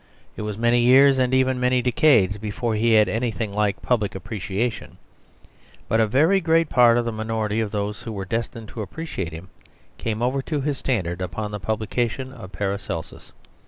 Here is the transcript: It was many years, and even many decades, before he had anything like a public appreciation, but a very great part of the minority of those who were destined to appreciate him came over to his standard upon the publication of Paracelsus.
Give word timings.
It 0.35 0.41
was 0.41 0.57
many 0.57 0.79
years, 0.79 1.19
and 1.19 1.31
even 1.31 1.59
many 1.59 1.79
decades, 1.83 2.39
before 2.39 2.73
he 2.73 2.93
had 2.93 3.07
anything 3.07 3.53
like 3.53 3.77
a 3.77 3.81
public 3.81 4.15
appreciation, 4.15 4.97
but 5.87 5.99
a 5.99 6.07
very 6.07 6.41
great 6.41 6.69
part 6.69 6.97
of 6.97 7.05
the 7.05 7.11
minority 7.11 7.59
of 7.59 7.69
those 7.69 8.01
who 8.01 8.11
were 8.11 8.25
destined 8.25 8.69
to 8.69 8.81
appreciate 8.81 9.31
him 9.31 9.49
came 9.99 10.23
over 10.23 10.41
to 10.41 10.59
his 10.61 10.79
standard 10.79 11.21
upon 11.21 11.51
the 11.51 11.59
publication 11.59 12.33
of 12.33 12.51
Paracelsus. 12.51 13.31